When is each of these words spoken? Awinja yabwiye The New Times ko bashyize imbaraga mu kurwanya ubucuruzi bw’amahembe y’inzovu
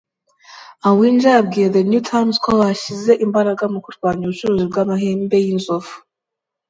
Awinja 0.87 1.29
yabwiye 1.35 1.67
The 1.75 1.81
New 1.89 2.01
Times 2.09 2.35
ko 2.43 2.49
bashyize 2.61 3.11
imbaraga 3.25 3.63
mu 3.73 3.79
kurwanya 3.85 4.21
ubucuruzi 4.25 4.63
bw’amahembe 4.69 5.35
y’inzovu 5.45 5.95